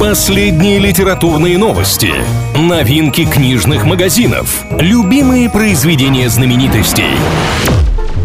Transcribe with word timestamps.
Последние 0.00 0.78
литературные 0.78 1.58
новости, 1.58 2.10
новинки 2.56 3.26
книжных 3.26 3.84
магазинов, 3.84 4.64
любимые 4.70 5.50
произведения 5.50 6.30
знаменитостей. 6.30 7.04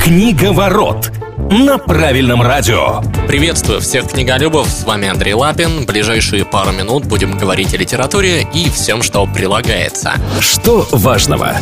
Книга 0.02 0.54
ворот 0.54 1.12
на 1.52 1.78
правильном 1.78 2.42
радио. 2.42 3.02
Приветствую 3.28 3.82
всех 3.82 4.10
книголюбов, 4.10 4.70
с 4.70 4.86
вами 4.86 5.10
Андрей 5.10 5.34
Лапин. 5.34 5.86
Ближайшие 5.86 6.46
пару 6.46 6.72
минут 6.72 7.04
будем 7.08 7.38
говорить 7.38 7.74
о 7.74 7.78
литературе 7.78 8.48
и 8.54 8.70
всем, 8.70 9.04
что 9.04 9.28
прилагается. 9.28 10.14
Что 10.40 10.88
важного? 10.94 11.58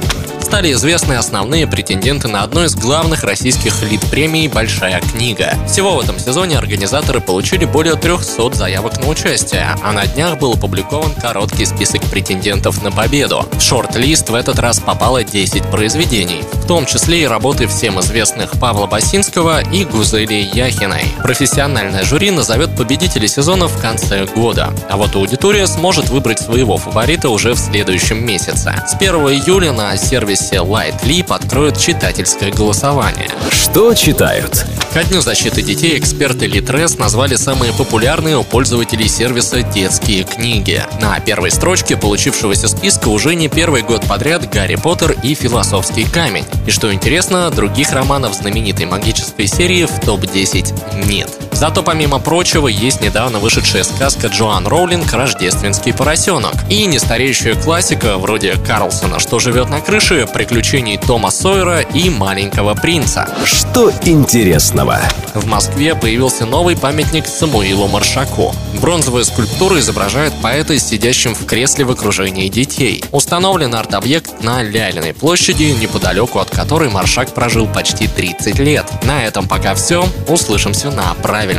Стали 0.53 0.71
известны 0.73 1.13
основные 1.13 1.65
претенденты 1.65 2.27
на 2.27 2.43
одну 2.43 2.63
из 2.63 2.75
главных 2.75 3.23
российских 3.23 3.81
лид-премий 3.81 4.47
«Большая 4.47 5.01
книга». 5.01 5.57
Всего 5.67 5.95
в 5.95 5.99
этом 5.99 6.19
сезоне 6.19 6.59
организаторы 6.59 7.21
получили 7.21 7.65
более 7.65 7.95
300 7.95 8.53
заявок 8.53 8.99
на 8.99 9.09
участие, 9.09 9.75
а 9.81 9.91
на 9.93 10.05
днях 10.05 10.37
был 10.37 10.53
опубликован 10.53 11.15
короткий 11.15 11.65
список 11.65 12.03
претендентов 12.03 12.83
на 12.83 12.91
победу. 12.91 13.47
В 13.53 13.61
шорт-лист 13.61 14.29
в 14.29 14.35
этот 14.35 14.59
раз 14.59 14.79
попало 14.79 15.23
10 15.23 15.63
произведений, 15.71 16.43
в 16.63 16.67
том 16.67 16.85
числе 16.85 17.23
и 17.23 17.27
работы 17.27 17.67
всем 17.67 17.99
известных 17.99 18.59
Павла 18.59 18.87
Басинского 18.87 19.61
и 19.61 19.85
Гузели 19.85 20.49
Яхиной. 20.53 21.05
Профессиональное 21.21 22.03
жюри 22.03 22.31
назовет 22.31 22.75
победителей 22.75 23.27
сезона 23.27 23.67
в 23.67 23.81
конце 23.81 24.25
года, 24.25 24.73
а 24.89 24.97
вот 24.97 25.15
аудитория 25.15 25.67
сможет 25.67 26.09
выбрать 26.09 26.39
своего 26.39 26.77
фаворита 26.77 27.29
уже 27.29 27.53
в 27.53 27.59
следующем 27.59 28.25
месяце. 28.25 28.73
С 28.87 28.95
1 28.95 29.13
июля 29.15 29.73
на 29.73 29.95
сервисе 29.97 30.23
сервисе 30.23 30.55
LightLeap 30.55 31.33
откроют 31.33 31.77
читательское 31.77 32.51
голосование. 32.51 33.27
Что 33.51 33.93
читают? 33.93 34.65
Ко 34.93 35.03
Дню 35.03 35.21
защиты 35.21 35.63
детей 35.63 35.97
эксперты 35.97 36.45
Литрес 36.45 36.99
назвали 36.99 37.33
самые 37.33 37.73
популярные 37.73 38.37
у 38.37 38.43
пользователей 38.43 39.07
сервиса 39.07 39.63
детские 39.63 40.23
книги. 40.23 40.83
На 41.01 41.19
первой 41.19 41.49
строчке 41.49 41.97
получившегося 41.97 42.67
списка 42.67 43.07
уже 43.07 43.33
не 43.33 43.47
первый 43.47 43.81
год 43.81 44.05
подряд 44.07 44.47
«Гарри 44.51 44.75
Поттер» 44.75 45.15
и 45.23 45.33
«Философский 45.33 46.03
камень». 46.03 46.45
И 46.67 46.69
что 46.69 46.93
интересно, 46.93 47.49
других 47.49 47.91
романов 47.91 48.35
знаменитой 48.35 48.85
магической 48.85 49.47
серии 49.47 49.85
в 49.85 49.99
топ-10 50.05 51.07
нет. 51.07 51.42
Зато, 51.63 51.81
помимо 51.81 52.19
прочего, 52.19 52.67
есть 52.67 52.99
недавно 52.99 53.39
вышедшая 53.39 53.85
сказка 53.85 54.27
Джоан 54.27 54.67
Роулинг 54.67 55.13
«Рождественский 55.13 55.93
поросенок» 55.93 56.55
и 56.69 56.85
нестареющая 56.85 57.55
классика 57.55 58.17
вроде 58.17 58.57
Карлсона 58.57 59.17
«Что 59.21 59.39
живет 59.39 59.69
на 59.69 59.79
крыше», 59.79 60.27
приключений 60.27 60.97
Тома 60.97 61.31
Сойера 61.31 61.79
и 61.79 62.09
маленького 62.09 62.73
принца. 62.73 63.29
Что 63.45 63.93
интересного? 64.03 64.99
В 65.33 65.47
Москве 65.47 65.95
появился 65.95 66.45
новый 66.45 66.75
памятник 66.75 67.27
Самуилу 67.27 67.87
Маршаку. 67.87 68.53
Бронзовая 68.81 69.23
скульптура 69.23 69.79
изображает 69.79 70.33
поэта, 70.41 70.77
сидящим 70.77 71.33
в 71.33 71.45
кресле 71.45 71.85
в 71.85 71.91
окружении 71.91 72.49
детей. 72.49 73.05
Установлен 73.13 73.73
арт-объект 73.73 74.43
на 74.43 74.61
Лялиной 74.61 75.13
площади, 75.13 75.73
неподалеку 75.79 76.39
от 76.39 76.49
которой 76.49 76.89
Маршак 76.89 77.33
прожил 77.33 77.67
почти 77.67 78.09
30 78.09 78.59
лет. 78.59 78.85
На 79.03 79.23
этом 79.23 79.47
пока 79.47 79.75
все. 79.75 80.05
Услышимся 80.27 80.91
на 80.91 81.13
правильном. 81.13 81.52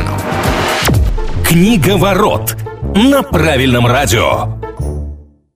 Книга 1.43 1.97
ворот 1.97 2.57
на 2.95 3.23
правильном 3.23 3.87
радио. 3.87 4.64